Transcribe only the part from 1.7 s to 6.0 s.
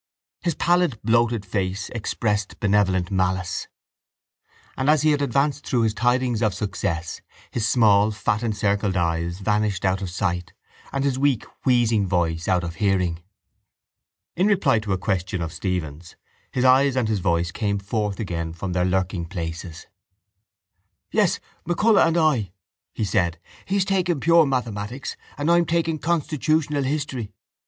expressed benevolent malice and, as he had advanced through his